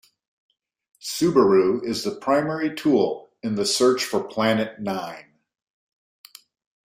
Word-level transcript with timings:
Subaru 0.99 1.83
is 1.85 2.03
the 2.03 2.15
primary 2.15 2.73
tool 2.75 3.29
in 3.43 3.53
the 3.53 3.67
search 3.67 4.03
for 4.03 4.23
Planet 4.23 4.79
Nine. 4.79 5.31